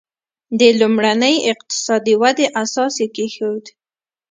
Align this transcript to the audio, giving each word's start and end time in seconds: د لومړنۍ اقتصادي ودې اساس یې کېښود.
د 0.59 0.61
لومړنۍ 0.79 1.35
اقتصادي 1.51 2.13
ودې 2.21 2.47
اساس 2.63 2.93
یې 3.01 3.07
کېښود. 3.15 3.65